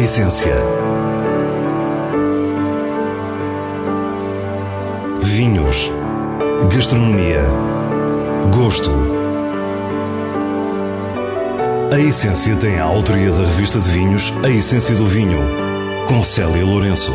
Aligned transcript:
essência. 0.00 0.54
Vinhos. 5.20 5.92
Gastronomia. 6.74 7.42
Gosto. 8.50 8.90
A 11.92 12.00
Essência 12.00 12.56
tem 12.56 12.78
a 12.78 12.84
autoria 12.84 13.30
da 13.30 13.42
revista 13.42 13.78
de 13.78 13.90
vinhos 13.90 14.32
A 14.42 14.48
Essência 14.48 14.94
do 14.94 15.04
Vinho, 15.04 15.38
com 16.08 16.22
Célia 16.24 16.64
Lourenço. 16.64 17.12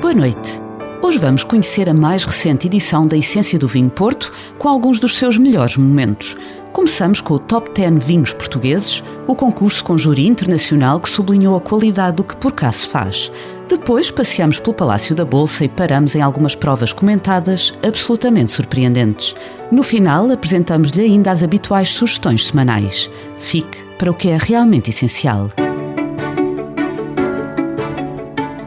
Boa 0.00 0.14
noite. 0.14 0.66
Hoje 1.02 1.18
vamos 1.18 1.44
conhecer 1.44 1.88
a 1.88 1.94
mais 1.94 2.24
recente 2.24 2.66
edição 2.66 3.06
da 3.06 3.16
Essência 3.16 3.58
do 3.58 3.68
Vinho 3.68 3.88
Porto, 3.88 4.32
com 4.66 4.70
alguns 4.70 4.98
dos 4.98 5.16
seus 5.16 5.38
melhores 5.38 5.76
momentos. 5.76 6.36
Começamos 6.72 7.20
com 7.20 7.34
o 7.34 7.38
Top 7.38 7.70
10 7.72 8.04
Vinhos 8.04 8.32
Portugueses, 8.32 9.00
o 9.24 9.36
concurso 9.36 9.84
com 9.84 9.96
júri 9.96 10.26
internacional 10.26 10.98
que 10.98 11.08
sublinhou 11.08 11.56
a 11.56 11.60
qualidade 11.60 12.16
do 12.16 12.24
que 12.24 12.34
por 12.34 12.50
cá 12.50 12.72
se 12.72 12.88
faz. 12.88 13.30
Depois 13.68 14.10
passeamos 14.10 14.58
pelo 14.58 14.74
Palácio 14.74 15.14
da 15.14 15.24
Bolsa 15.24 15.64
e 15.64 15.68
paramos 15.68 16.16
em 16.16 16.20
algumas 16.20 16.56
provas 16.56 16.92
comentadas 16.92 17.78
absolutamente 17.80 18.50
surpreendentes. 18.50 19.36
No 19.70 19.84
final, 19.84 20.32
apresentamos-lhe 20.32 21.02
ainda 21.02 21.30
as 21.30 21.44
habituais 21.44 21.90
sugestões 21.90 22.48
semanais. 22.48 23.08
Fique 23.36 23.84
para 23.96 24.10
o 24.10 24.14
que 24.14 24.30
é 24.30 24.36
realmente 24.36 24.90
essencial. 24.90 25.48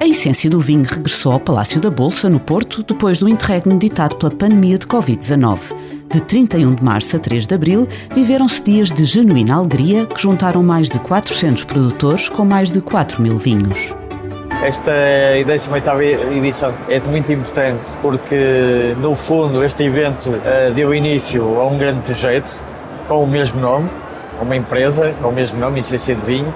A 0.02 0.08
essência 0.08 0.50
do 0.50 0.62
vinho 0.62 0.86
regressou 0.86 1.34
ao 1.34 1.42
Palácio 1.42 1.82
da 1.82 1.92
Bolsa, 1.92 2.30
no 2.30 2.40
Porto, 2.40 2.84
depois 2.84 3.20
do 3.20 3.28
interregno 3.28 3.78
ditado 3.78 4.16
pela 4.16 4.32
pandemia 4.32 4.78
de 4.78 4.88
Covid-19. 4.88 5.60
De 6.12 6.20
31 6.22 6.74
de 6.74 6.84
março 6.84 7.16
a 7.16 7.20
3 7.20 7.46
de 7.46 7.54
abril, 7.54 7.88
viveram-se 8.16 8.64
dias 8.64 8.92
de 8.92 9.06
genuína 9.06 9.54
alegria 9.54 10.08
que 10.08 10.20
juntaram 10.20 10.64
mais 10.64 10.90
de 10.90 10.98
400 10.98 11.66
produtores 11.66 12.28
com 12.28 12.44
mais 12.44 12.72
de 12.72 12.82
4 12.82 13.22
mil 13.22 13.38
vinhos. 13.38 13.96
Esta 14.64 14.92
18 15.46 16.02
edição 16.36 16.74
é 16.90 17.00
muito 17.02 17.32
importante 17.32 17.86
porque, 18.02 18.96
no 19.00 19.16
fundo, 19.16 19.64
este 19.64 19.84
evento 19.84 20.32
uh, 20.32 20.74
deu 20.74 20.96
início 20.96 21.44
a 21.60 21.68
um 21.68 21.78
grande 21.78 22.02
projeto 22.02 22.60
com 23.08 23.24
o 23.24 23.28
mesmo 23.28 23.62
nome, 23.62 23.88
uma 24.42 24.56
empresa 24.56 25.14
com 25.22 25.30
o 25.30 25.32
mesmo 25.32 25.60
nome, 25.60 25.80
Essência 25.80 26.16
de 26.16 26.26
Vinho, 26.26 26.52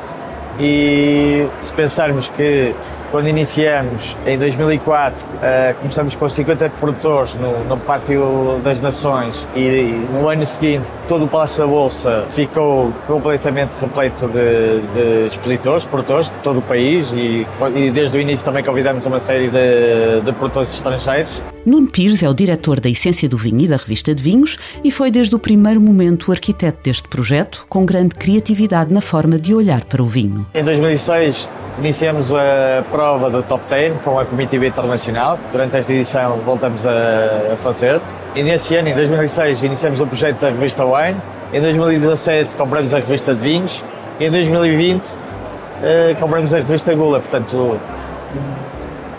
e 0.60 1.48
se 1.62 1.72
pensarmos 1.74 2.28
que 2.28 2.74
quando 3.14 3.28
iniciamos 3.28 4.18
em 4.26 4.40
2004, 4.40 5.24
uh, 5.24 5.30
eh, 5.40 5.76
começamos 5.80 6.16
com 6.16 6.28
50 6.28 6.68
produtores 6.72 7.36
no, 7.36 7.64
no, 7.66 7.78
Pátio 7.78 8.60
das 8.64 8.82
Nações 8.82 9.48
e 9.56 10.04
no 10.12 10.28
ano 10.28 10.44
seguinte 10.48 10.92
todo 11.08 11.26
o 11.26 11.28
Palácio 11.28 11.64
da 11.64 11.70
Bolsa 11.70 12.26
ficou 12.32 12.92
completamente 13.06 13.76
repleto 13.80 14.28
de, 14.28 14.82
de 14.96 15.26
expositores, 15.28 15.86
produtores 15.86 16.32
de 16.32 16.38
todo 16.38 16.58
o 16.58 16.62
país 16.64 17.14
e, 17.14 17.46
e, 17.76 17.92
desde 17.92 18.18
o 18.18 18.20
início 18.20 18.44
também 18.44 18.64
convidamos 18.64 19.06
uma 19.06 19.20
série 19.20 19.48
de, 19.48 20.22
de 20.26 20.34
produtores 20.34 20.74
estrangeiros. 20.74 21.40
Nuno 21.66 21.88
Pires 21.88 22.22
é 22.22 22.30
o 22.30 22.34
diretor 22.34 22.82
da 22.82 22.90
Essência 22.90 23.30
do 23.30 23.38
Vinho 23.38 23.62
e 23.62 23.68
da 23.68 23.78
revista 23.78 24.14
de 24.14 24.22
vinhos 24.22 24.58
e 24.84 24.92
foi 24.92 25.10
desde 25.10 25.34
o 25.34 25.40
primeiro 25.40 25.80
momento 25.80 26.28
o 26.28 26.32
arquiteto 26.34 26.80
deste 26.84 27.08
projeto, 27.08 27.66
com 27.70 27.86
grande 27.86 28.16
criatividade 28.16 28.94
na 28.94 29.00
forma 29.00 29.40
de 29.40 29.56
olhar 29.56 29.86
para 29.86 30.04
o 30.04 30.06
vinho. 30.06 30.46
Em 30.54 30.64
2006 30.64 31.50
Iniciamos 31.80 32.32
a 32.32 32.84
prova 32.92 33.32
do 33.32 33.42
Top 33.42 33.64
10 33.68 34.02
com 34.04 34.20
a 34.20 34.26
comitiva 34.26 34.68
internacional. 34.68 35.40
Durante 35.52 35.76
esta 35.76 35.92
edição 35.92 36.38
voltamos 36.46 36.86
a, 36.86 37.56
fazer. 37.58 38.00
E 38.36 38.44
nesse 38.44 38.76
ano, 38.76 38.90
em 38.90 38.94
2006, 38.94 39.64
iniciamos 39.64 40.00
o 40.00 40.06
projeto 40.06 40.40
da 40.40 40.52
revista 40.52 40.86
Wine. 40.86 41.20
Em 41.52 41.60
2017 41.60 42.56
compramos 42.56 42.94
a 42.94 43.00
revista 43.00 43.34
de 43.34 43.42
vinhos. 43.42 43.84
E 44.20 44.26
em 44.26 44.30
2020 44.30 45.18
eh, 45.82 46.16
compramos 46.20 46.54
a 46.54 46.58
revista 46.58 46.94
Gula. 46.94 47.20
Portanto, 47.20 47.80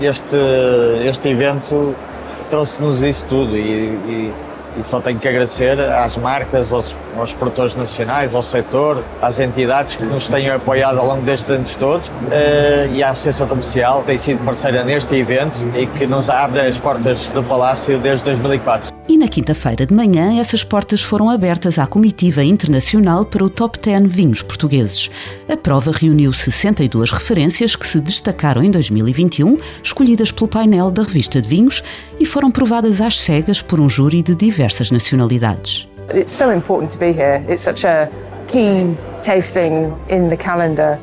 este, 0.01 0.37
este 1.05 1.31
evento 1.31 1.97
trouxe-nos 2.49 3.03
isso 3.03 3.27
tudo 3.27 3.57
e, 3.57 3.63
e 3.63 4.35
e 4.77 4.83
só 4.83 5.01
tenho 5.01 5.19
que 5.19 5.29
agradecer 5.29 5.79
às 5.79 6.17
marcas, 6.17 6.73
aos, 6.73 6.97
aos 7.17 7.33
produtores 7.33 7.75
nacionais, 7.75 8.35
ao 8.35 8.43
setor, 8.43 9.05
às 9.21 9.39
entidades 9.39 9.97
que 9.97 10.05
nos 10.05 10.29
têm 10.29 10.51
apoiado 10.51 10.99
ao 10.99 11.07
longo 11.07 11.23
destes 11.23 11.51
anos 11.51 11.75
todos 11.75 12.09
uh, 12.09 12.93
e 12.93 13.03
à 13.03 13.11
Associação 13.11 13.47
Comercial 13.47 14.03
tem 14.03 14.19
sido 14.19 14.45
parceira 14.45 14.85
neste 14.85 15.15
evento 15.17 15.59
e 15.77 15.87
que 15.87 16.07
nos 16.07 16.29
abre 16.29 16.61
as 16.61 16.79
portas 16.79 17.27
do 17.27 17.43
Palácio 17.43 17.99
desde 17.99 18.25
2004. 18.25 18.93
E 19.07 19.19
na 19.19 19.29
quinta-feira 19.29 19.85
de 19.85 19.93
manhã, 19.93 20.41
essas 20.41 20.65
portas 20.65 21.03
foram 21.03 21.29
abertas 21.29 21.79
à 21.79 21.87
comitiva 21.87 22.43
internacional 22.43 23.25
para 23.25 23.45
o 23.45 23.51
Top 23.51 23.79
10 23.79 24.11
Vinhos 24.11 24.43
Portugueses. 24.43 25.11
A 25.49 25.57
prova 25.57 25.93
reuniu 25.93 26.33
62 26.33 27.13
referências 27.13 27.77
que 27.77 27.87
se 27.87 28.01
destacaram 28.01 28.63
em 28.63 28.71
2021, 28.71 29.59
escolhidas 29.83 30.33
pelo 30.33 30.49
painel 30.49 30.91
da 30.91 31.03
revista 31.03 31.41
de 31.41 31.49
vinhos 31.49 31.83
e 32.19 32.25
foram 32.25 32.51
provadas 32.51 33.01
às 33.01 33.21
cegas 33.21 33.61
por 33.61 33.79
um 33.79 33.89
júri 33.89 34.23
de 34.23 34.35
diversas 34.35 34.91
nacionalidades. 34.91 35.89
It's 36.11 36.33
so 36.33 36.51
important 36.51 36.93
to 36.93 36.99
be 36.99 37.13
here. 37.13 37.45
It's 37.49 37.63
such 37.63 37.85
a 37.85 38.11
key 38.49 38.97
tasting 39.23 39.99
in 40.09 40.29
the 40.29 40.37
calendar. 40.37 41.01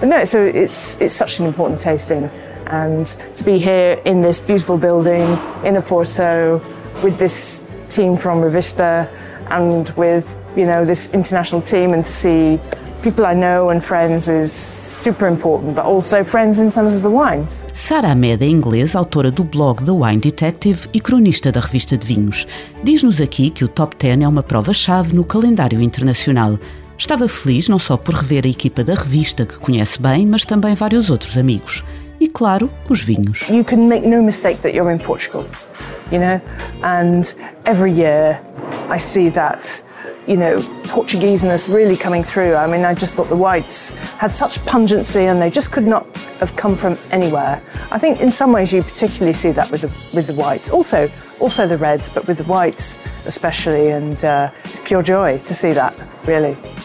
But 0.00 0.08
no, 0.08 0.24
so 0.24 0.44
it's 0.44 1.00
it's 1.00 1.14
such 1.14 1.40
an 1.40 1.46
important 1.46 1.80
tasting 1.80 2.30
and 2.68 3.06
to 3.36 3.44
be 3.44 3.58
here 3.58 4.00
in 4.04 4.20
this 4.20 4.40
beautiful 4.40 4.76
building 4.76 5.22
in 5.64 5.76
a 5.76 5.82
Porto 5.82 6.58
with 7.02 7.18
this 7.18 7.66
team 7.88 8.16
from 8.16 8.40
Revista 8.40 9.08
and 9.50 9.88
with 9.90 10.36
you 10.56 10.66
know 10.66 10.84
this 10.84 11.12
international 11.14 11.62
team 11.62 11.94
and 11.94 12.04
to 12.04 12.12
see 12.12 12.60
people 13.02 13.24
I 13.24 13.34
know 13.34 13.70
and 13.70 13.80
friends 13.80 14.28
is 14.28 14.52
super 14.52 15.28
important, 15.28 15.74
but 15.74 15.84
also 15.84 16.24
friends 16.24 16.58
in 16.58 16.70
terms 16.70 16.94
of 16.96 17.02
the 17.02 17.08
wines. 17.08 17.66
Sara 17.72 18.10
Ahmed 18.10 18.42
é 18.42 18.46
inglesa, 18.46 18.98
autora 18.98 19.30
do 19.30 19.44
blog 19.44 19.84
The 19.84 19.92
Wine 19.92 20.18
Detective 20.18 20.88
e 20.92 21.00
cronista 21.00 21.50
da 21.50 21.60
revista 21.60 21.96
de 21.96 22.06
vinhos. 22.06 22.46
Diz-nos 22.82 23.20
aqui 23.20 23.50
que 23.50 23.64
o 23.64 23.68
Top 23.68 23.96
10 23.96 24.22
é 24.22 24.28
uma 24.28 24.42
prova-chave 24.42 25.14
no 25.14 25.24
calendário 25.24 25.80
internacional. 25.80 26.58
Estava 26.96 27.28
feliz 27.28 27.68
não 27.68 27.78
só 27.78 27.96
por 27.96 28.14
rever 28.14 28.44
a 28.44 28.48
equipa 28.48 28.82
da 28.82 28.94
revista 28.94 29.46
que 29.46 29.58
conhece 29.58 30.00
bem, 30.00 30.26
mas 30.26 30.44
também 30.44 30.74
vários 30.74 31.10
outros 31.10 31.38
amigos. 31.38 31.84
E 32.20 32.26
claro, 32.26 32.70
os 32.90 33.00
vinhos. 33.02 33.48
You 33.48 33.64
can 33.64 33.86
make 33.86 34.06
no 34.06 34.22
mistake 34.22 34.58
that 34.62 34.74
you're 34.74 34.92
in 34.92 34.98
Portugal. 34.98 35.44
you 36.10 36.18
know, 36.18 36.40
and 36.82 37.34
every 37.66 37.92
year 37.92 38.40
I 38.88 38.98
see 38.98 39.28
that 39.30 39.82
you 40.28 40.36
know, 40.36 40.58
Portugueseness 40.84 41.72
really 41.72 41.96
coming 41.96 42.22
through. 42.22 42.54
I 42.54 42.66
mean, 42.66 42.84
I 42.84 42.94
just 42.94 43.14
thought 43.14 43.28
the 43.28 43.36
whites 43.36 43.92
had 44.18 44.30
such 44.30 44.64
pungency 44.66 45.24
and 45.24 45.40
they 45.40 45.50
just 45.50 45.72
could 45.72 45.86
not 45.86 46.06
have 46.40 46.54
come 46.54 46.76
from 46.76 46.96
anywhere. 47.10 47.62
I 47.90 47.98
think 47.98 48.20
in 48.20 48.30
some 48.30 48.52
ways 48.52 48.70
you 48.70 48.82
particularly 48.82 49.32
see 49.32 49.52
that 49.52 49.70
with 49.70 49.80
the, 49.80 50.14
with 50.14 50.26
the 50.26 50.34
whites. 50.34 50.68
Also, 50.68 51.10
also 51.40 51.66
the 51.66 51.78
reds, 51.78 52.10
but 52.10 52.26
with 52.26 52.36
the 52.36 52.44
whites 52.44 53.02
especially, 53.24 53.90
and 53.90 54.22
uh, 54.24 54.50
it's 54.64 54.80
pure 54.80 55.02
joy 55.02 55.38
to 55.38 55.54
see 55.54 55.72
that. 55.72 55.96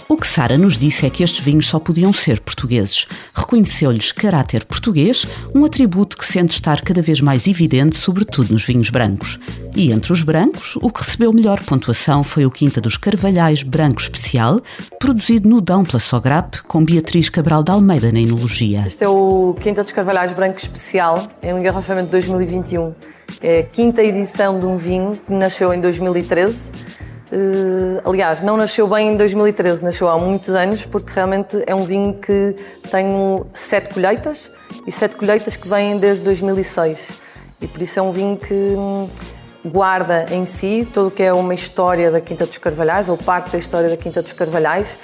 O 0.07 0.15
que 0.15 0.25
Sara 0.25 0.57
nos 0.57 0.77
disse 0.77 1.05
é 1.05 1.09
que 1.09 1.21
estes 1.21 1.43
vinhos 1.43 1.67
só 1.67 1.77
podiam 1.77 2.13
ser 2.13 2.39
portugueses. 2.39 3.07
Reconheceu-lhes 3.33 4.11
caráter 4.11 4.63
português, 4.63 5.25
um 5.53 5.65
atributo 5.65 6.17
que 6.17 6.25
sente 6.25 6.53
estar 6.53 6.81
cada 6.81 7.01
vez 7.01 7.19
mais 7.19 7.45
evidente, 7.45 7.97
sobretudo 7.97 8.53
nos 8.53 8.63
vinhos 8.63 8.89
brancos. 8.89 9.37
E 9.75 9.91
entre 9.91 10.13
os 10.13 10.23
brancos, 10.23 10.77
o 10.77 10.89
que 10.89 11.01
recebeu 11.01 11.33
melhor 11.33 11.59
pontuação 11.63 12.23
foi 12.23 12.45
o 12.45 12.51
Quinta 12.51 12.79
dos 12.79 12.95
Carvalhais 12.95 13.63
Branco 13.63 13.99
Especial, 13.99 14.61
produzido 14.97 15.49
no 15.49 15.59
Dão 15.59 15.83
pela 15.83 15.99
Sograp, 15.99 16.61
com 16.63 16.83
Beatriz 16.83 17.27
Cabral 17.27 17.63
de 17.63 17.71
Almeida 17.71 18.11
na 18.11 18.21
enologia. 18.21 18.83
Este 18.87 19.03
é 19.03 19.09
o 19.09 19.55
Quinta 19.59 19.83
dos 19.83 19.91
Carvalhais 19.91 20.31
Branco 20.31 20.57
Especial, 20.57 21.27
é 21.41 21.53
um 21.53 21.59
engarrafamento 21.59 22.05
de 22.05 22.11
2021. 22.11 22.93
É 23.41 23.59
a 23.59 23.63
quinta 23.63 24.03
edição 24.03 24.59
de 24.59 24.65
um 24.65 24.77
vinho 24.77 25.17
que 25.25 25.33
nasceu 25.33 25.73
em 25.73 25.81
2013 25.81 26.71
Uh, 27.35 27.99
aliás, 28.07 28.43
não 28.43 28.55
nasceu 28.55 28.87
bem 28.87 29.13
em 29.13 29.17
2013, 29.17 29.83
nasceu 29.83 30.07
há 30.07 30.19
muitos 30.19 30.49
anos, 30.49 30.85
porque 30.85 31.11
realmente 31.11 31.63
é 31.65 31.73
um 31.73 31.83
vinho 31.83 32.13
que 32.13 32.55
tem 32.91 33.07
sete 33.55 33.91
colheitas 33.91 34.51
e 34.85 34.91
sete 34.91 35.15
colheitas 35.15 35.55
que 35.55 35.67
vêm 35.67 35.97
desde 35.97 36.23
2006. 36.23 37.19
E 37.59 37.67
por 37.67 37.81
isso 37.81 37.97
é 37.97 38.03
um 38.03 38.11
vinho 38.11 38.37
que 38.37 38.53
hum, 38.53 39.09
guarda 39.65 40.27
em 40.29 40.45
si 40.45 40.87
tudo 40.93 41.07
o 41.07 41.11
que 41.11 41.23
é 41.23 41.33
uma 41.33 41.55
história 41.55 42.11
da 42.11 42.21
Quinta 42.21 42.45
dos 42.45 42.59
Carvalhais, 42.59 43.09
ou 43.09 43.17
parte 43.17 43.51
da 43.51 43.57
história 43.57 43.89
da 43.89 43.97
Quinta 43.97 44.21
dos 44.21 44.33
Carvalhais, 44.33 44.99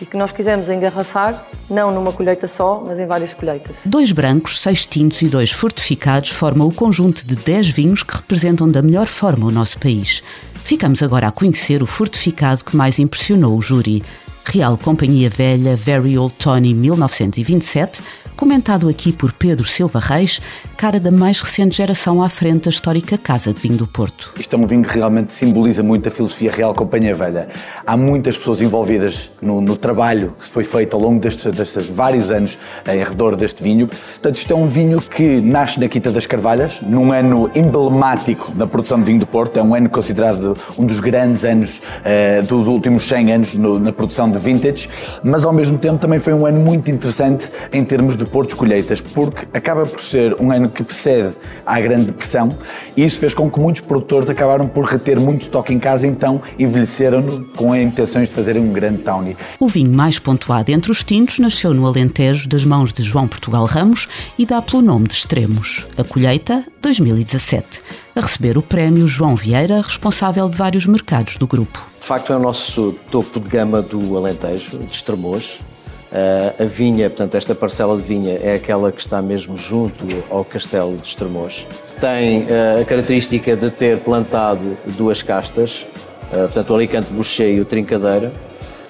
e 0.00 0.06
que 0.06 0.16
nós 0.16 0.32
quisemos 0.32 0.68
engarrafar, 0.68 1.46
não 1.68 1.90
numa 1.90 2.12
colheita 2.12 2.46
só, 2.46 2.82
mas 2.86 2.98
em 2.98 3.06
várias 3.06 3.34
colheitas. 3.34 3.76
Dois 3.84 4.12
brancos, 4.12 4.60
seis 4.60 4.86
tintos 4.86 5.22
e 5.22 5.28
dois 5.28 5.50
fortificados 5.50 6.30
formam 6.30 6.68
o 6.68 6.74
conjunto 6.74 7.26
de 7.26 7.36
dez 7.36 7.68
vinhos 7.68 8.02
que 8.02 8.16
representam 8.16 8.68
da 8.68 8.82
melhor 8.82 9.06
forma 9.06 9.46
o 9.46 9.50
nosso 9.50 9.78
país. 9.78 10.22
Ficamos 10.64 11.02
agora 11.02 11.28
a 11.28 11.32
conhecer 11.32 11.82
o 11.82 11.86
fortificado 11.86 12.64
que 12.64 12.76
mais 12.76 12.98
impressionou 12.98 13.56
o 13.56 13.62
júri. 13.62 14.02
Real 14.44 14.78
Companhia 14.78 15.28
Velha 15.28 15.76
Very 15.76 16.18
Old 16.18 16.34
Tony 16.34 16.72
1927, 16.72 18.00
comentado 18.34 18.88
aqui 18.88 19.12
por 19.12 19.32
Pedro 19.32 19.66
Silva 19.66 20.00
Reis, 20.00 20.40
cara 20.78 21.00
da 21.00 21.10
mais 21.10 21.40
recente 21.40 21.76
geração 21.76 22.22
à 22.22 22.28
frente 22.28 22.66
da 22.66 22.70
histórica 22.70 23.18
Casa 23.18 23.52
de 23.52 23.60
Vinho 23.60 23.76
do 23.76 23.86
Porto. 23.88 24.32
Isto 24.38 24.54
é 24.54 24.58
um 24.60 24.64
vinho 24.64 24.84
que 24.84 24.94
realmente 24.94 25.32
simboliza 25.32 25.82
muito 25.82 26.06
a 26.06 26.10
filosofia 26.10 26.52
Real 26.52 26.72
Companhia 26.72 27.16
Velha. 27.16 27.48
Há 27.84 27.96
muitas 27.96 28.38
pessoas 28.38 28.60
envolvidas 28.60 29.28
no, 29.42 29.60
no 29.60 29.76
trabalho 29.76 30.36
que 30.38 30.48
foi 30.48 30.62
feito 30.62 30.94
ao 30.94 31.02
longo 31.02 31.18
destes, 31.18 31.52
destes 31.52 31.88
vários 31.88 32.30
anos 32.30 32.56
em 32.88 33.02
redor 33.02 33.34
deste 33.34 33.60
vinho. 33.60 33.88
Portanto, 33.88 34.36
isto 34.36 34.52
é 34.52 34.54
um 34.54 34.68
vinho 34.68 35.00
que 35.00 35.40
nasce 35.40 35.80
na 35.80 35.88
Quinta 35.88 36.12
das 36.12 36.26
Carvalhas, 36.26 36.80
num 36.80 37.10
ano 37.10 37.50
emblemático 37.56 38.52
da 38.52 38.64
produção 38.64 39.00
de 39.00 39.06
vinho 39.06 39.18
do 39.18 39.26
Porto. 39.26 39.58
É 39.58 39.62
um 39.62 39.74
ano 39.74 39.90
considerado 39.90 40.56
um 40.78 40.86
dos 40.86 41.00
grandes 41.00 41.44
anos 41.44 41.80
uh, 41.80 42.46
dos 42.46 42.68
últimos 42.68 43.02
100 43.02 43.32
anos 43.32 43.54
no, 43.54 43.80
na 43.80 43.92
produção 43.92 44.30
de 44.30 44.38
vintage, 44.38 44.88
mas 45.24 45.44
ao 45.44 45.52
mesmo 45.52 45.76
tempo 45.76 45.98
também 45.98 46.20
foi 46.20 46.34
um 46.34 46.46
ano 46.46 46.60
muito 46.60 46.88
interessante 46.88 47.50
em 47.72 47.84
termos 47.84 48.16
de 48.16 48.24
portos 48.24 48.54
colheitas, 48.54 49.00
porque 49.00 49.44
acaba 49.52 49.84
por 49.84 50.00
ser 50.00 50.36
um 50.40 50.52
ano 50.52 50.67
que 50.70 50.82
precede 50.82 51.34
à 51.64 51.80
Grande 51.80 52.06
Depressão 52.06 52.56
e 52.96 53.04
isso 53.04 53.18
fez 53.18 53.34
com 53.34 53.50
que 53.50 53.58
muitos 53.60 53.82
produtores 53.82 54.28
acabaram 54.28 54.66
por 54.66 54.84
reter 54.84 55.18
muito 55.18 55.42
estoque 55.42 55.72
em 55.72 55.78
casa, 55.78 56.06
então 56.06 56.40
envelheceram-no 56.58 57.44
com 57.56 57.72
a 57.72 57.80
intenções 57.80 58.28
de 58.28 58.34
fazerem 58.34 58.62
um 58.62 58.72
grande 58.72 59.02
tawny. 59.02 59.36
O 59.58 59.68
vinho 59.68 59.92
mais 59.92 60.18
pontuado 60.18 60.70
entre 60.70 60.90
os 60.90 61.02
tintos 61.02 61.38
nasceu 61.38 61.72
no 61.74 61.86
Alentejo 61.86 62.48
das 62.48 62.64
mãos 62.64 62.92
de 62.92 63.02
João 63.02 63.28
Portugal 63.28 63.64
Ramos 63.64 64.08
e 64.38 64.44
dá 64.44 64.60
pelo 64.60 64.82
nome 64.82 65.06
de 65.06 65.14
Extremos. 65.14 65.86
A 65.96 66.04
colheita, 66.04 66.64
2017. 66.82 67.80
A 68.14 68.20
receber 68.20 68.58
o 68.58 68.62
prémio 68.62 69.06
João 69.06 69.36
Vieira, 69.36 69.80
responsável 69.80 70.48
de 70.48 70.56
vários 70.56 70.86
mercados 70.86 71.36
do 71.36 71.46
grupo. 71.46 71.84
De 72.00 72.06
facto, 72.06 72.32
é 72.32 72.36
o 72.36 72.40
nosso 72.40 72.92
topo 73.10 73.38
de 73.38 73.48
gama 73.48 73.82
do 73.82 74.16
Alentejo, 74.16 74.78
de 74.78 74.94
Estremoz. 74.94 75.60
Uh, 76.10 76.62
a 76.62 76.66
vinha, 76.66 77.10
portanto, 77.10 77.34
esta 77.34 77.54
parcela 77.54 77.94
de 77.94 78.02
vinha 78.02 78.38
é 78.42 78.54
aquela 78.54 78.90
que 78.90 79.00
está 79.00 79.20
mesmo 79.20 79.54
junto 79.56 80.06
ao 80.30 80.42
Castelo 80.42 80.96
de 80.96 81.06
Estremoz. 81.06 81.66
Tem 82.00 82.42
uh, 82.42 82.80
a 82.80 82.84
característica 82.84 83.54
de 83.54 83.70
ter 83.70 83.98
plantado 84.00 84.76
duas 84.96 85.22
castas, 85.22 85.84
uh, 86.32 86.44
portanto, 86.44 86.70
o 86.70 86.74
Alicante 86.76 87.12
Boucher 87.12 87.50
e 87.50 87.60
o 87.60 87.64
Trincadeira. 87.64 88.32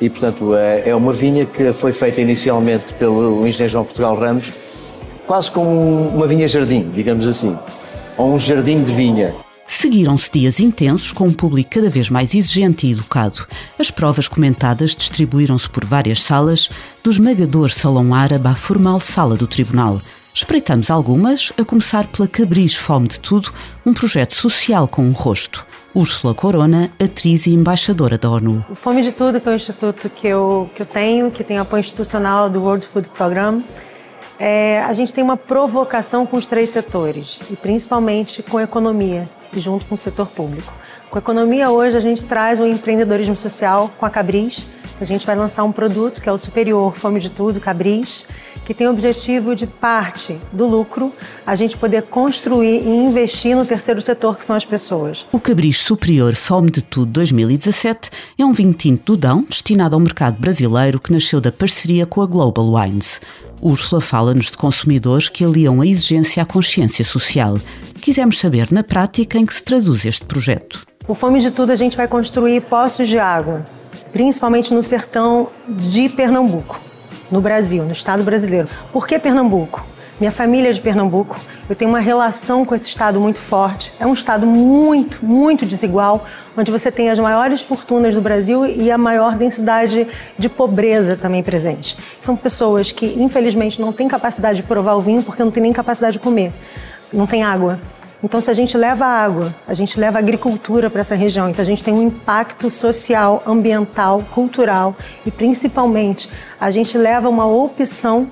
E, 0.00 0.09
portanto, 0.09 0.55
é, 0.55 0.91
é 0.91 0.94
uma 0.94 1.12
vinha 1.12 1.44
que 1.44 1.73
foi 1.73 1.93
feita 1.93 2.20
inicialmente 2.20 2.94
pelo 2.94 3.44
engenheiro 3.44 3.73
João 3.73 3.85
Portugal 3.85 4.15
Ramos, 4.15 4.53
quase 5.26 5.50
como 5.50 6.09
uma 6.09 6.26
vinha-jardim, 6.26 6.88
digamos 6.94 7.26
assim, 7.26 7.59
ou 8.17 8.32
um 8.32 8.38
jardim 8.38 8.85
de 8.85 8.93
vinha. 8.93 9.35
Seguiram-se 9.81 10.29
dias 10.33 10.59
intensos 10.59 11.13
com 11.13 11.29
um 11.29 11.33
público 11.33 11.71
cada 11.71 11.89
vez 11.89 12.11
mais 12.11 12.35
exigente 12.35 12.85
e 12.85 12.91
educado. 12.91 13.47
As 13.79 13.93
provas 13.93 14.27
comentadas 14.27 14.97
distribuíram-se 14.97 15.71
por 15.71 15.85
várias 15.85 16.21
salas, 16.21 16.69
do 17.01 17.13
esmagador 17.13 17.71
Salão 17.71 18.13
Árabe 18.13 18.49
à 18.49 18.57
formal 18.57 18.99
Sala 18.99 19.37
do 19.37 19.47
Tribunal. 19.47 20.01
Espreitamos 20.35 20.91
algumas, 20.91 21.53
a 21.57 21.65
começar 21.65 22.09
pela 22.09 22.27
Cabris 22.27 22.75
Fome 22.75 23.07
de 23.07 23.21
Tudo, 23.21 23.53
um 23.87 23.95
projeto 23.95 24.35
social 24.35 24.89
com 24.89 25.03
um 25.03 25.13
rosto. 25.13 25.65
Úrsula 25.95 26.35
Corona, 26.35 26.91
atriz 27.01 27.47
e 27.47 27.55
embaixadora 27.55 28.19
da 28.19 28.29
ONU. 28.29 28.67
O 28.69 28.75
Fome 28.75 29.01
de 29.01 29.13
Tudo, 29.13 29.41
que 29.41 29.49
é 29.49 29.53
o 29.53 29.55
instituto 29.55 30.11
que 30.11 30.27
eu, 30.27 30.69
que 30.75 30.83
eu 30.83 30.87
tenho, 30.87 31.31
que 31.31 31.45
tem 31.45 31.57
apoio 31.57 31.83
institucional 31.83 32.51
do 32.51 32.61
World 32.61 32.85
Food 32.85 33.09
Program, 33.11 33.63
é, 34.41 34.83
a 34.83 34.93
gente 34.93 35.15
tem 35.15 35.23
uma 35.23 35.37
provocação 35.37 36.27
com 36.27 36.37
os 36.37 36.47
três 36.47 36.71
setores, 36.71 37.39
e 37.49 37.55
principalmente 37.55 38.43
com 38.43 38.59
a 38.59 38.65
economia 38.65 39.38
junto 39.58 39.87
com 39.87 39.94
o 39.94 39.99
setor 39.99 40.26
público. 40.26 40.72
Com 41.10 41.19
a 41.19 41.20
economia 41.20 41.70
hoje 41.70 41.96
a 41.96 42.00
gente 42.00 42.25
traz 42.25 42.60
o 42.60 42.66
empreendedorismo 42.66 43.37
social 43.37 43.90
com 43.99 44.05
a 44.05 44.10
Cabris. 44.10 44.69
A 45.00 45.05
gente 45.05 45.26
vai 45.26 45.37
lançar 45.37 45.64
um 45.64 45.72
produto 45.72 46.20
que 46.20 46.28
é 46.28 46.32
o 46.32 46.38
Superior 46.38 46.94
Fome 46.94 47.20
de 47.20 47.31
Tudo 47.31 47.60
Cabris, 47.60 48.25
que 48.69 48.75
tem 48.75 48.87
o 48.87 48.91
objetivo 48.91 49.56
de 49.56 49.67
parte 49.67 50.38
do 50.53 50.67
lucro 50.67 51.11
a 51.47 51.55
gente 51.55 51.75
poder 51.75 52.03
construir 52.03 52.82
e 52.82 52.87
investir 52.87 53.56
no 53.56 53.65
terceiro 53.65 54.03
setor, 54.03 54.37
que 54.37 54.44
são 54.44 54.55
as 54.55 54.67
pessoas. 54.67 55.26
O 55.32 55.41
Cabris 55.41 55.79
Superior 55.79 56.35
Fome 56.35 56.70
de 56.70 56.82
Tudo 56.82 57.12
2017 57.12 58.11
é 58.37 58.44
um 58.44 58.53
vinho 58.53 58.75
tinto 58.75 59.15
do 59.15 59.17
Dão 59.17 59.43
destinado 59.49 59.97
ao 59.97 60.00
mercado 60.00 60.38
brasileiro 60.38 61.00
que 61.00 61.11
nasceu 61.11 61.41
da 61.41 61.50
parceria 61.50 62.05
com 62.05 62.20
a 62.20 62.26
Global 62.26 62.75
Wines. 62.75 63.23
Úrsula 63.62 64.03
fala-nos 64.03 64.50
de 64.50 64.59
consumidores 64.59 65.31
que 65.31 65.47
aliam 65.47 65.81
a 65.81 65.87
exigência 65.87 66.43
à 66.43 66.44
consciência 66.44 67.06
social. 67.06 67.59
Quisemos 68.03 68.38
saber, 68.38 68.70
na 68.70 68.85
prática, 68.85 69.38
em 69.38 69.47
que 69.47 69.55
se 69.55 69.62
traduz 69.62 70.05
este 70.05 70.26
projeto. 70.26 70.82
O 71.09 71.15
Fome 71.15 71.41
de 71.41 71.50
Tudo 71.50 71.73
a 71.73 71.76
gente 71.76 71.97
vai 71.97 72.06
construir 72.06 72.61
poços 72.65 73.09
de 73.09 73.19
água, 73.19 73.65
principalmente 74.12 74.75
no 74.75 74.82
sertão 74.82 75.49
de 75.67 76.11
Pernambuco, 76.11 76.79
no 77.31 77.41
Brasil, 77.41 77.85
no 77.85 77.93
estado 77.93 78.23
brasileiro. 78.23 78.69
Por 78.93 79.07
que 79.07 79.19
Pernambuco? 79.19 79.85
Minha 80.21 80.33
família 80.33 80.71
é 80.71 80.73
de 80.73 80.81
Pernambuco, 80.81 81.37
eu 81.69 81.77
tenho 81.77 81.89
uma 81.89 82.01
relação 82.01 82.65
com 82.65 82.75
esse 82.75 82.89
estado 82.89 83.21
muito 83.21 83.39
forte. 83.39 83.93
É 84.01 84.07
um 84.07 84.13
estado 84.13 84.45
muito, 84.47 85.25
muito 85.25 85.65
desigual, 85.65 86.25
onde 86.57 86.73
você 86.73 86.91
tem 86.91 87.09
as 87.09 87.21
maiores 87.21 87.61
fortunas 87.61 88.17
do 88.17 88.21
Brasil 88.21 88.67
e 88.67 88.91
a 88.91 88.99
maior 88.99 89.37
densidade 89.37 90.09
de 90.37 90.49
pobreza 90.49 91.15
também 91.15 91.41
presente. 91.41 91.97
São 92.19 92.35
pessoas 92.35 92.91
que, 92.91 93.07
infelizmente, 93.17 93.81
não 93.81 93.93
têm 93.93 94.09
capacidade 94.09 94.61
de 94.61 94.67
provar 94.67 94.95
o 94.95 95.01
vinho 95.01 95.23
porque 95.23 95.45
não 95.45 95.53
têm 95.53 95.63
nem 95.63 95.73
capacidade 95.73 96.15
de 96.15 96.19
comer, 96.19 96.53
não 97.13 97.25
tem 97.27 97.45
água. 97.45 97.79
Então, 98.23 98.41
se 98.41 98.50
a 98.50 98.55
gente 98.55 98.76
leva 98.76 99.05
água, 99.06 99.55
a 99.67 99.75
gente 99.75 99.99
leva 99.99 100.19
agricultura 100.19 100.91
para 100.91 101.00
essa 101.00 101.15
região, 101.15 101.49
então 101.49 101.62
a 101.62 101.67
gente 101.67 101.85
tem 101.85 101.94
um 101.94 102.03
impacto 102.03 102.70
social, 102.70 103.43
ambiental, 103.47 104.25
cultural 104.32 104.97
e 105.25 105.31
principalmente 105.31 106.29
a 106.61 106.70
gente 106.70 106.99
leva 106.99 107.29
uma 107.29 107.47
opção 107.47 108.29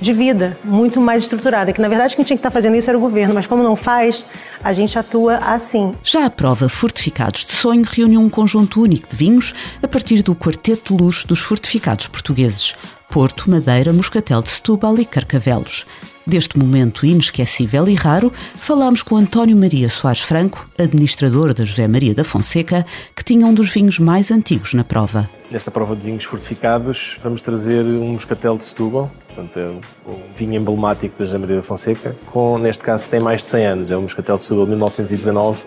de 0.00 0.12
vida 0.12 0.58
muito 0.64 1.00
mais 1.00 1.22
estruturada. 1.22 1.72
Que 1.72 1.80
na 1.80 1.88
verdade 1.88 2.16
quem 2.16 2.24
tinha 2.24 2.36
que 2.36 2.40
estar 2.40 2.50
fazendo 2.50 2.76
isso 2.76 2.88
era 2.88 2.98
o 2.98 3.00
governo, 3.00 3.34
mas 3.34 3.46
como 3.46 3.62
não 3.62 3.76
faz, 3.76 4.24
a 4.64 4.72
gente 4.72 4.98
atua 4.98 5.36
assim. 5.36 5.94
Já 6.02 6.26
a 6.26 6.30
prova 6.30 6.68
Fortificados 6.68 7.44
de 7.44 7.52
Sonho 7.52 7.84
reúne 7.84 8.16
um 8.16 8.28
conjunto 8.28 8.82
único 8.82 9.08
de 9.08 9.16
vinhos 9.16 9.54
a 9.82 9.86
partir 9.86 10.22
do 10.22 10.34
quarteto 10.34 10.96
de 10.96 11.02
luxo 11.02 11.28
dos 11.28 11.40
fortificados 11.40 12.08
portugueses: 12.08 12.74
Porto, 13.10 13.50
Madeira, 13.50 13.92
Moscatel 13.92 14.42
de 14.42 14.50
Setúbal 14.50 14.98
e 14.98 15.04
Carcavelos. 15.04 15.86
Deste 16.26 16.58
momento 16.58 17.06
inesquecível 17.06 17.88
e 17.88 17.94
raro, 17.94 18.32
falámos 18.54 19.02
com 19.02 19.16
António 19.16 19.56
Maria 19.56 19.88
Soares 19.88 20.20
Franco, 20.20 20.68
administrador 20.78 21.54
da 21.54 21.64
José 21.64 21.88
Maria 21.88 22.14
da 22.14 22.22
Fonseca, 22.22 22.84
que 23.16 23.24
tinha 23.24 23.46
um 23.46 23.54
dos 23.54 23.72
vinhos 23.72 23.98
mais 23.98 24.30
antigos 24.30 24.74
na 24.74 24.84
prova. 24.84 25.28
Nesta 25.50 25.70
prova 25.70 25.96
de 25.96 26.02
vinhos 26.02 26.24
fortificados, 26.24 27.16
vamos 27.22 27.42
trazer 27.42 27.84
um 27.84 28.12
Moscatel 28.12 28.56
de 28.56 28.64
Setúbal, 28.64 29.10
portanto, 29.26 29.58
é 29.58 30.10
um 30.10 30.20
vinho 30.34 30.54
emblemático 30.54 31.18
da 31.18 31.24
José 31.24 31.38
Maria 31.38 31.56
da 31.56 31.62
Fonseca, 31.62 32.14
com, 32.26 32.58
neste 32.58 32.84
caso, 32.84 33.08
tem 33.08 33.18
mais 33.18 33.42
de 33.42 33.48
100 33.48 33.66
anos. 33.66 33.90
É 33.90 33.96
o 33.96 34.02
Moscatel 34.02 34.36
de 34.36 34.42
Setúbal 34.42 34.66
de 34.66 34.70
1919, 34.70 35.64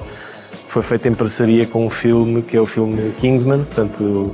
foi 0.67 0.81
feito 0.83 1.07
em 1.07 1.13
parceria 1.13 1.65
com 1.65 1.85
um 1.85 1.89
filme 1.89 2.41
que 2.41 2.55
é 2.55 2.61
o 2.61 2.65
filme 2.65 3.11
Kingsman, 3.19 3.63
portanto, 3.65 4.33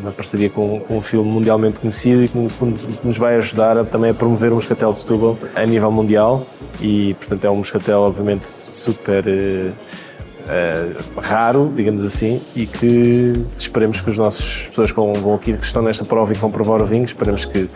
uma 0.00 0.12
parceria 0.12 0.50
com, 0.50 0.80
com, 0.80 0.98
um 0.98 1.00
filme 1.00 1.30
mundialmente 1.30 1.80
conhecido 1.80 2.24
e 2.24 2.28
que 2.28 2.36
no 2.36 2.48
fundo 2.48 2.78
nos 3.02 3.16
vai 3.16 3.36
ajudar 3.36 3.78
a, 3.78 3.84
também 3.84 4.10
a 4.10 4.14
promover 4.14 4.52
o 4.52 4.56
Moscatel 4.56 4.92
de 4.92 4.98
Setúbal 4.98 5.38
a 5.54 5.64
nível 5.64 5.90
mundial 5.90 6.46
e 6.80 7.14
portanto 7.14 7.44
é 7.44 7.50
um 7.50 7.56
Moscatel 7.56 8.00
obviamente 8.00 8.46
super 8.46 9.24
uh, 9.26 11.20
raro, 11.20 11.72
digamos 11.74 12.04
assim, 12.04 12.40
e 12.54 12.66
que 12.66 13.32
esperemos 13.56 14.00
que 14.00 14.10
as 14.10 14.18
nossas 14.18 14.66
pessoas 14.68 14.90
que 14.90 14.96
vão 14.96 15.34
aqui, 15.34 15.54
que 15.54 15.64
estão 15.64 15.82
nesta 15.82 16.04
prova 16.04 16.32
e 16.32 16.34
que 16.34 16.40
vão 16.40 16.50
provar 16.50 16.80
o 16.80 16.84
vinho, 16.84 17.04
esperemos 17.04 17.44
que 17.44 17.68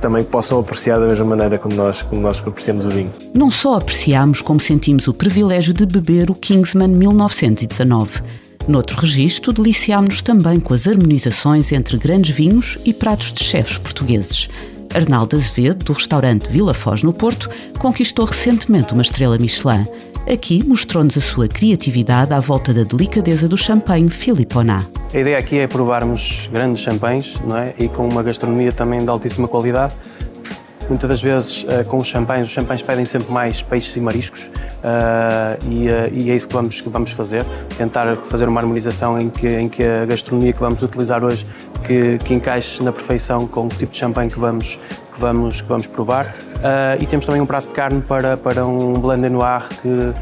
também 0.00 0.22
possam 0.24 0.58
apreciar 0.58 0.98
da 0.98 1.06
mesma 1.06 1.24
maneira 1.24 1.58
como 1.58 1.74
nós, 1.74 2.02
como 2.02 2.20
nós 2.20 2.42
apreciamos 2.44 2.84
o 2.84 2.90
vinho. 2.90 3.10
Não 3.34 3.50
só 3.50 3.76
apreciamos, 3.76 4.40
como 4.40 4.60
sentimos 4.60 5.06
o 5.06 5.14
privilégio 5.14 5.72
de 5.72 5.86
beber 5.86 6.30
o 6.30 6.34
Kingsman 6.34 6.88
1919 6.88 8.42
Noutro 8.68 9.00
registro, 9.00 9.52
deliciámos-nos 9.52 10.22
também 10.22 10.60
com 10.60 10.72
as 10.72 10.86
harmonizações 10.86 11.72
entre 11.72 11.96
grandes 11.96 12.34
vinhos 12.34 12.78
e 12.84 12.92
pratos 12.92 13.32
de 13.32 13.42
chefes 13.42 13.76
portugueses. 13.76 14.48
Arnaldo 14.94 15.36
Azevedo, 15.36 15.84
do 15.84 15.92
restaurante 15.92 16.46
Vila 16.48 16.72
Foz, 16.72 17.02
no 17.02 17.12
Porto, 17.12 17.50
conquistou 17.78 18.24
recentemente 18.24 18.92
uma 18.92 19.02
estrela 19.02 19.36
Michelin. 19.36 19.84
Aqui 20.32 20.62
mostrou-nos 20.64 21.18
a 21.18 21.20
sua 21.20 21.48
criatividade 21.48 22.32
à 22.32 22.38
volta 22.38 22.72
da 22.72 22.84
delicadeza 22.84 23.48
do 23.48 23.56
champanhe 23.56 24.08
Filiponá. 24.08 24.84
A 25.12 25.18
ideia 25.18 25.38
aqui 25.38 25.58
é 25.58 25.66
provarmos 25.66 26.48
grandes 26.52 26.82
champanhes 26.82 27.34
não 27.44 27.56
é? 27.56 27.74
e 27.78 27.88
com 27.88 28.06
uma 28.08 28.22
gastronomia 28.22 28.70
também 28.70 29.00
de 29.00 29.08
altíssima 29.08 29.48
qualidade. 29.48 29.94
Muitas 30.88 31.08
das 31.08 31.22
vezes, 31.22 31.62
uh, 31.64 31.84
com 31.86 31.98
os 31.98 32.06
champanhes, 32.06 32.48
os 32.48 32.52
champanhes 32.52 32.82
pedem 32.82 33.04
sempre 33.04 33.32
mais 33.32 33.62
peixes 33.62 33.94
e 33.96 34.00
mariscos 34.00 34.44
uh, 34.44 35.70
e, 35.70 35.88
uh, 35.88 36.10
e, 36.12 36.30
é 36.30 36.36
isso 36.36 36.48
que 36.48 36.54
vamos, 36.54 36.80
que 36.80 36.88
vamos 36.88 37.12
fazer. 37.12 37.44
Tentar 37.76 38.16
fazer 38.16 38.48
uma 38.48 38.60
harmonização 38.60 39.18
em 39.18 39.30
que, 39.30 39.48
em 39.48 39.68
que 39.68 39.82
a 39.82 40.04
gastronomia 40.04 40.52
que 40.52 40.60
vamos 40.60 40.82
utilizar 40.82 41.24
hoje 41.24 41.46
que, 41.84 42.18
que 42.18 42.34
encaixe 42.34 42.82
na 42.82 42.92
perfeição 42.92 43.46
com 43.46 43.66
o 43.66 43.68
tipo 43.68 43.92
de 43.92 43.98
champanhe 43.98 44.30
que 44.30 44.38
vamos, 44.38 44.78
que 45.14 45.20
vamos, 45.20 45.60
que 45.60 45.68
vamos 45.68 45.86
provar. 45.86 46.34
e 47.00 47.06
temos 47.06 47.26
também 47.26 47.40
um 47.40 47.46
prato 47.46 47.68
de 47.68 47.74
carne 47.74 48.00
para, 48.00 48.36
para 48.36 48.66
um 48.66 48.92
blend 48.92 49.28
noir 49.28 49.68
que, 49.80 50.12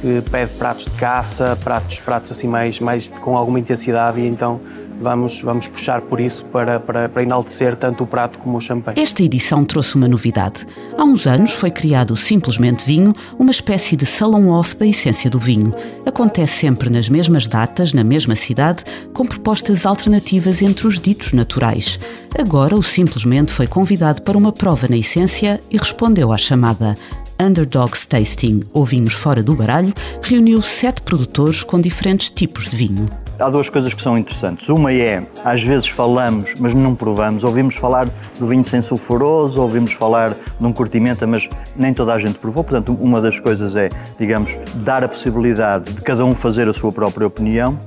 que 0.00 0.30
pede 0.30 0.52
pratos 0.54 0.84
de 0.84 0.96
caça, 0.96 1.58
pratos, 1.62 1.98
pratos 2.00 2.30
assim 2.30 2.46
mais, 2.46 2.78
mais 2.80 3.08
com 3.08 3.36
alguma 3.36 3.58
intensidade 3.58 4.20
e 4.20 4.26
então 4.26 4.60
vamos, 5.00 5.40
vamos 5.40 5.66
puxar 5.66 6.00
por 6.02 6.20
isso 6.20 6.44
para, 6.46 6.78
para, 6.80 7.08
para 7.08 7.22
enaltecer 7.22 7.76
tanto 7.76 8.04
o 8.04 8.06
prato 8.06 8.38
como 8.38 8.56
o 8.56 8.60
champanhe. 8.60 9.00
Esta 9.00 9.22
edição 9.22 9.64
trouxe 9.64 9.96
uma 9.96 10.08
novidade. 10.08 10.66
Há 10.96 11.04
uns 11.04 11.26
anos 11.26 11.52
foi 11.52 11.70
criado 11.70 12.16
Simplesmente 12.16 12.84
Vinho, 12.84 13.12
uma 13.38 13.50
espécie 13.50 13.96
de 13.96 14.06
salão-off 14.06 14.76
da 14.76 14.86
essência 14.86 15.30
do 15.30 15.38
vinho. 15.38 15.74
Acontece 16.06 16.54
sempre 16.60 16.90
nas 16.90 17.08
mesmas 17.08 17.46
datas, 17.46 17.92
na 17.92 18.04
mesma 18.04 18.34
cidade, 18.34 18.84
com 19.12 19.24
propostas 19.24 19.86
alternativas 19.86 20.62
entre 20.62 20.86
os 20.86 20.98
ditos 20.98 21.32
naturais. 21.32 21.98
Agora 22.38 22.74
o 22.74 22.82
Simplesmente 22.82 23.52
foi 23.52 23.66
convidado 23.66 24.22
para 24.22 24.38
uma 24.38 24.52
prova 24.52 24.86
na 24.88 24.96
essência 24.96 25.60
e 25.70 25.76
respondeu 25.76 26.32
à 26.32 26.38
chamada. 26.38 26.94
Underdogs 27.40 28.06
Tasting, 28.06 28.64
ou 28.72 28.84
vinhos 28.84 29.14
fora 29.14 29.42
do 29.42 29.54
baralho, 29.54 29.94
reuniu 30.22 30.60
sete 30.60 31.00
produtores 31.02 31.62
com 31.62 31.80
diferentes 31.80 32.30
tipos 32.30 32.68
de 32.68 32.76
vinho. 32.76 33.08
Há 33.40 33.48
duas 33.48 33.70
coisas 33.70 33.94
que 33.94 34.02
são 34.02 34.18
interessantes. 34.18 34.68
Uma 34.68 34.92
é, 34.92 35.22
às 35.44 35.62
vezes 35.62 35.88
falamos, 35.88 36.54
mas 36.58 36.74
não 36.74 36.92
provamos. 36.92 37.44
Ouvimos 37.44 37.76
falar 37.76 38.08
do 38.36 38.48
vinho 38.48 38.64
sem 38.64 38.82
sulfuroso, 38.82 39.62
ouvimos 39.62 39.92
falar 39.92 40.34
de 40.58 40.66
um 40.66 40.72
curtimento, 40.72 41.26
mas 41.28 41.48
nem 41.76 41.94
toda 41.94 42.12
a 42.12 42.18
gente 42.18 42.36
provou. 42.36 42.64
Portanto, 42.64 42.98
uma 43.00 43.20
das 43.20 43.38
coisas 43.38 43.76
é, 43.76 43.90
digamos, 44.18 44.58
dar 44.74 45.04
a 45.04 45.08
possibilidade 45.08 45.92
de 45.92 46.02
cada 46.02 46.24
um 46.24 46.34
fazer 46.34 46.66
a 46.68 46.72
sua 46.72 46.90
própria 46.90 47.28
opinião. 47.28 47.78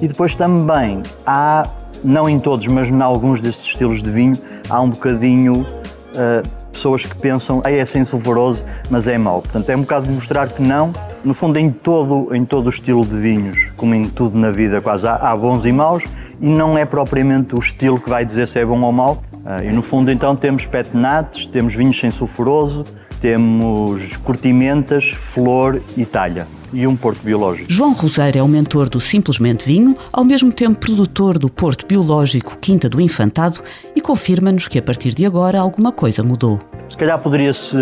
E 0.00 0.08
depois 0.08 0.34
também 0.34 1.02
há, 1.26 1.68
não 2.02 2.26
em 2.26 2.38
todos, 2.38 2.66
mas 2.66 2.88
em 2.88 3.02
alguns 3.02 3.42
destes 3.42 3.66
estilos 3.66 4.02
de 4.02 4.10
vinho, 4.10 4.38
há 4.70 4.80
um 4.80 4.88
bocadinho 4.88 5.60
uh, 5.60 6.48
pessoas 6.72 7.04
que 7.04 7.16
pensam, 7.16 7.60
ah, 7.64 7.70
é 7.70 7.84
sem 7.84 8.02
sulfuroso, 8.02 8.64
mas 8.88 9.06
é 9.06 9.18
mau. 9.18 9.42
Portanto, 9.42 9.68
é 9.68 9.76
um 9.76 9.80
bocado 9.80 10.10
mostrar 10.10 10.48
que 10.48 10.62
não, 10.62 10.94
no 11.26 11.34
fundo, 11.34 11.58
em 11.58 11.70
todo, 11.70 12.32
em 12.34 12.44
todo 12.44 12.66
o 12.66 12.70
estilo 12.70 13.04
de 13.04 13.18
vinhos, 13.18 13.72
como 13.76 13.94
em 13.94 14.08
tudo 14.08 14.38
na 14.38 14.52
vida, 14.52 14.80
quase 14.80 15.08
há, 15.08 15.16
há 15.16 15.36
bons 15.36 15.66
e 15.66 15.72
maus, 15.72 16.04
e 16.40 16.48
não 16.48 16.78
é 16.78 16.84
propriamente 16.84 17.56
o 17.56 17.58
estilo 17.58 18.00
que 18.00 18.08
vai 18.08 18.24
dizer 18.24 18.46
se 18.46 18.60
é 18.60 18.64
bom 18.64 18.80
ou 18.80 18.92
mau. 18.92 19.22
Uh, 19.44 19.68
e 19.68 19.72
no 19.72 19.82
fundo, 19.82 20.10
então, 20.10 20.36
temos 20.36 20.66
petnates, 20.66 21.46
temos 21.46 21.74
vinhos 21.74 21.98
sem 21.98 22.12
sulfuroso, 22.12 22.84
temos 23.20 24.16
curtimentas, 24.18 25.10
flor 25.10 25.82
e 25.96 26.04
talha 26.04 26.46
e 26.72 26.86
um 26.86 26.94
porto 26.94 27.22
biológico. 27.22 27.72
João 27.72 27.92
Roseiro 27.92 28.38
é 28.38 28.42
o 28.42 28.48
mentor 28.48 28.88
do 28.88 29.00
Simplesmente 29.00 29.64
Vinho, 29.64 29.96
ao 30.12 30.24
mesmo 30.24 30.52
tempo 30.52 30.78
produtor 30.78 31.38
do 31.38 31.48
Porto 31.48 31.86
Biológico 31.86 32.58
Quinta 32.60 32.88
do 32.88 33.00
Infantado 33.00 33.60
e 33.94 34.00
confirma-nos 34.00 34.68
que 34.68 34.78
a 34.78 34.82
partir 34.82 35.14
de 35.14 35.24
agora 35.24 35.58
alguma 35.58 35.90
coisa 35.90 36.22
mudou. 36.22 36.60
Se 36.88 36.96
calhar 36.96 37.18
poderia-se 37.18 37.76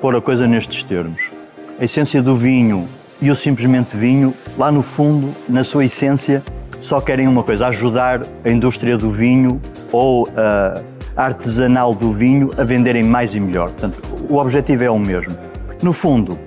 pôr 0.00 0.14
a 0.14 0.20
coisa 0.20 0.46
nestes 0.46 0.84
termos. 0.84 1.33
A 1.78 1.84
essência 1.84 2.22
do 2.22 2.36
vinho 2.36 2.88
e 3.20 3.30
o 3.30 3.36
Simplesmente 3.36 3.96
Vinho, 3.96 4.32
lá 4.56 4.70
no 4.70 4.80
fundo, 4.80 5.34
na 5.48 5.64
sua 5.64 5.84
essência, 5.84 6.42
só 6.80 7.00
querem 7.00 7.26
uma 7.26 7.42
coisa: 7.42 7.66
ajudar 7.66 8.22
a 8.44 8.50
indústria 8.50 8.96
do 8.96 9.10
vinho 9.10 9.60
ou 9.90 10.28
a 10.36 10.80
artesanal 11.16 11.94
do 11.94 12.12
vinho 12.12 12.52
a 12.56 12.64
venderem 12.64 13.02
mais 13.02 13.34
e 13.34 13.40
melhor. 13.40 13.70
Portanto, 13.70 14.00
o 14.28 14.36
objetivo 14.36 14.84
é 14.84 14.90
o 14.90 14.98
mesmo. 14.98 15.36
No 15.82 15.92
fundo, 15.92 16.38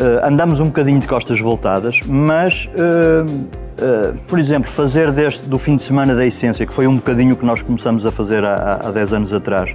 Uh, 0.00 0.24
andamos 0.24 0.60
um 0.60 0.66
bocadinho 0.66 1.00
de 1.00 1.08
costas 1.08 1.40
voltadas, 1.40 1.98
mas, 2.06 2.66
uh, 2.66 3.26
uh, 3.26 4.16
por 4.28 4.38
exemplo, 4.38 4.70
fazer 4.70 5.10
deste, 5.10 5.44
do 5.48 5.58
fim 5.58 5.74
de 5.74 5.82
semana 5.82 6.14
da 6.14 6.24
Essência, 6.24 6.64
que 6.64 6.72
foi 6.72 6.86
um 6.86 6.94
bocadinho 6.94 7.34
que 7.34 7.44
nós 7.44 7.62
começamos 7.62 8.06
a 8.06 8.12
fazer 8.12 8.44
há, 8.44 8.80
há 8.84 8.92
10 8.92 9.12
anos 9.12 9.32
atrás, 9.32 9.74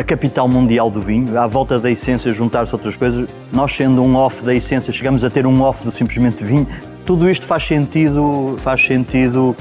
a 0.00 0.02
capital 0.02 0.48
mundial 0.48 0.90
do 0.90 1.02
vinho, 1.02 1.38
à 1.38 1.46
volta 1.46 1.78
da 1.78 1.90
Essência 1.90 2.32
juntar-se 2.32 2.74
outras 2.74 2.96
coisas, 2.96 3.28
nós 3.52 3.70
sendo 3.70 4.02
um 4.02 4.16
off 4.16 4.42
da 4.42 4.54
Essência, 4.54 4.90
chegamos 4.90 5.22
a 5.22 5.28
ter 5.28 5.46
um 5.46 5.60
off 5.60 5.84
do 5.84 5.92
simplesmente 5.92 6.42
vinho, 6.42 6.66
tudo 7.04 7.28
isto 7.28 7.44
faz 7.44 7.66
sentido, 7.66 8.58
faz 8.62 8.82
sentido, 8.82 9.54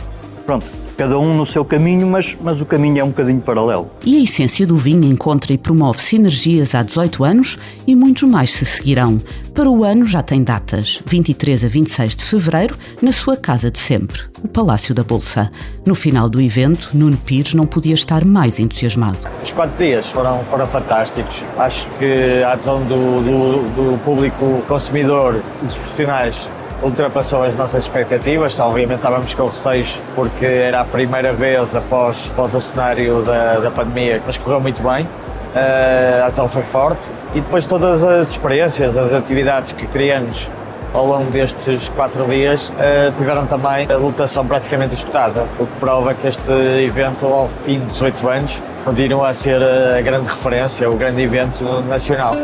pronto, 0.45 0.65
cada 0.99 1.17
um 1.17 1.33
no 1.33 1.45
seu 1.45 1.63
caminho, 1.63 2.05
mas, 2.05 2.35
mas 2.41 2.59
o 2.59 2.65
caminho 2.65 2.99
é 2.99 3.03
um 3.05 3.07
bocadinho 3.07 3.39
paralelo. 3.39 3.89
E 4.05 4.17
a 4.17 4.19
essência 4.21 4.67
do 4.67 4.75
vinho 4.75 5.05
encontra 5.05 5.53
e 5.53 5.57
promove 5.57 6.01
sinergias 6.01 6.75
há 6.75 6.83
18 6.83 7.23
anos 7.23 7.57
e 7.87 7.95
muitos 7.95 8.23
mais 8.23 8.51
se 8.51 8.65
seguirão. 8.65 9.17
Para 9.55 9.69
o 9.69 9.85
ano 9.85 10.05
já 10.05 10.21
tem 10.21 10.43
datas, 10.43 11.01
23 11.05 11.63
a 11.63 11.67
26 11.69 12.17
de 12.17 12.23
fevereiro, 12.25 12.77
na 13.01 13.13
sua 13.13 13.37
casa 13.37 13.71
de 13.71 13.79
sempre, 13.79 14.23
o 14.43 14.47
Palácio 14.49 14.93
da 14.93 15.01
Bolsa. 15.01 15.49
No 15.85 15.95
final 15.95 16.29
do 16.29 16.41
evento, 16.41 16.89
Nuno 16.93 17.15
Pires 17.15 17.53
não 17.53 17.65
podia 17.65 17.93
estar 17.93 18.25
mais 18.25 18.59
entusiasmado. 18.59 19.19
Os 19.41 19.51
quatro 19.51 19.77
dias 19.77 20.07
foram, 20.07 20.41
foram 20.41 20.67
fantásticos. 20.67 21.45
Acho 21.57 21.87
que 21.97 22.43
a 22.43 22.51
adesão 22.51 22.83
do, 22.85 23.21
do, 23.21 23.91
do 23.93 23.99
público 23.99 24.61
consumidor, 24.67 25.41
dos 25.63 25.75
profissionais, 25.77 26.49
ultrapassou 26.81 27.43
as 27.43 27.55
nossas 27.55 27.83
expectativas. 27.83 28.59
Obviamente 28.59 28.97
estávamos 28.97 29.33
com 29.33 29.47
receios 29.47 29.99
porque 30.15 30.45
era 30.45 30.81
a 30.81 30.85
primeira 30.85 31.33
vez 31.33 31.75
após, 31.75 32.29
após 32.31 32.53
o 32.53 32.61
cenário 32.61 33.21
da, 33.23 33.59
da 33.59 33.71
pandemia, 33.71 34.21
mas 34.25 34.37
correu 34.37 34.59
muito 34.59 34.81
bem. 34.81 35.05
Uh, 35.05 36.23
a 36.23 36.27
adesão 36.27 36.47
foi 36.47 36.61
forte 36.61 37.11
e 37.33 37.41
depois 37.41 37.65
todas 37.65 38.03
as 38.03 38.29
experiências, 38.29 38.95
as 38.95 39.11
atividades 39.11 39.71
que 39.71 39.87
criamos 39.87 40.49
ao 40.93 41.05
longo 41.05 41.29
destes 41.31 41.89
quatro 41.89 42.25
dias 42.25 42.69
uh, 42.69 43.11
tiveram 43.17 43.47
também 43.47 43.87
a 43.91 43.97
lotação 43.97 44.45
praticamente 44.45 44.93
esgotada, 44.95 45.47
o 45.59 45.65
que 45.65 45.75
prova 45.79 46.13
que 46.13 46.27
este 46.27 46.51
evento, 46.83 47.25
ao 47.25 47.47
fim 47.47 47.79
de 47.79 47.87
18 47.87 48.27
anos, 48.27 48.61
continua 48.85 49.29
a 49.29 49.33
ser 49.33 49.61
a 49.61 50.01
grande 50.01 50.27
referência, 50.27 50.89
o 50.89 50.95
grande 50.95 51.21
evento 51.21 51.63
nacional. 51.87 52.35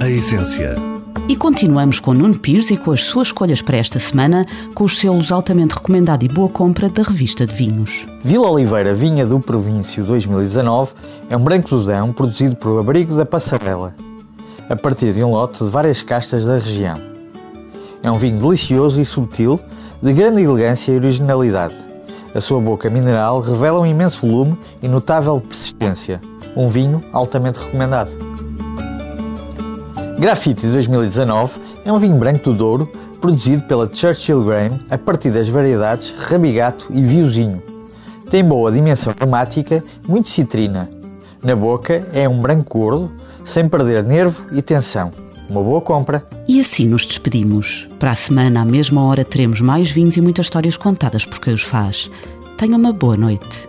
A 0.00 0.08
essência 0.08 0.95
e 1.28 1.34
continuamos 1.34 1.98
com 1.98 2.12
Nuno 2.12 2.38
Pires 2.38 2.70
e 2.70 2.76
com 2.76 2.92
as 2.92 3.04
suas 3.04 3.28
escolhas 3.28 3.62
para 3.62 3.76
esta 3.76 3.98
semana, 3.98 4.46
com 4.74 4.84
os 4.84 4.98
selos 4.98 5.32
altamente 5.32 5.74
recomendado 5.74 6.22
e 6.22 6.28
boa 6.28 6.48
compra 6.48 6.88
da 6.88 7.02
revista 7.02 7.46
de 7.46 7.54
vinhos. 7.54 8.06
Vila 8.22 8.50
Oliveira 8.50 8.94
Vinha 8.94 9.26
do 9.26 9.40
Província 9.40 10.02
2019 10.02 10.92
é 11.30 11.36
um 11.36 11.42
branco 11.42 11.68
Zudão 11.68 12.12
produzido 12.12 12.56
por 12.56 12.78
Abrigo 12.78 13.16
da 13.16 13.24
Passarela, 13.24 13.94
a 14.68 14.76
partir 14.76 15.12
de 15.12 15.24
um 15.24 15.30
lote 15.30 15.64
de 15.64 15.70
várias 15.70 16.02
castas 16.02 16.44
da 16.44 16.54
região. 16.58 17.00
É 18.02 18.10
um 18.10 18.16
vinho 18.16 18.38
delicioso 18.38 19.00
e 19.00 19.04
subtil, 19.04 19.58
de 20.02 20.12
grande 20.12 20.42
elegância 20.42 20.92
e 20.92 20.96
originalidade. 20.96 21.74
A 22.34 22.40
sua 22.40 22.60
boca 22.60 22.90
mineral 22.90 23.40
revela 23.40 23.80
um 23.80 23.86
imenso 23.86 24.26
volume 24.26 24.58
e 24.82 24.88
notável 24.88 25.40
persistência. 25.40 26.20
Um 26.54 26.68
vinho 26.68 27.02
altamente 27.12 27.58
recomendado. 27.58 28.25
Graffiti 30.18 30.66
2019 30.66 31.60
é 31.84 31.92
um 31.92 31.98
vinho 31.98 32.16
branco 32.16 32.50
do 32.50 32.54
Douro 32.54 32.86
produzido 33.20 33.62
pela 33.64 33.92
Churchill 33.92 34.42
Grain 34.44 34.78
a 34.88 34.96
partir 34.96 35.30
das 35.30 35.46
variedades 35.46 36.14
Rabigato 36.16 36.88
e 36.90 37.02
Viozinho. 37.02 37.62
Tem 38.30 38.42
boa 38.42 38.72
dimensão 38.72 39.12
aromática, 39.12 39.84
muito 40.08 40.30
citrina. 40.30 40.88
Na 41.42 41.54
boca 41.54 42.08
é 42.14 42.26
um 42.26 42.40
branco 42.40 42.78
gordo, 42.78 43.12
sem 43.44 43.68
perder 43.68 44.02
nervo 44.02 44.46
e 44.52 44.62
tensão. 44.62 45.12
Uma 45.50 45.62
boa 45.62 45.82
compra. 45.82 46.26
E 46.48 46.60
assim 46.60 46.86
nos 46.86 47.06
despedimos. 47.06 47.86
Para 47.98 48.12
a 48.12 48.16
semana, 48.16 48.62
à 48.62 48.64
mesma 48.64 49.04
hora, 49.04 49.22
teremos 49.22 49.60
mais 49.60 49.90
vinhos 49.90 50.16
e 50.16 50.22
muitas 50.22 50.46
histórias 50.46 50.78
contadas 50.78 51.26
por 51.26 51.40
quem 51.40 51.52
os 51.52 51.62
faz. 51.62 52.10
Tenha 52.56 52.76
uma 52.76 52.92
boa 52.92 53.18
noite. 53.18 53.68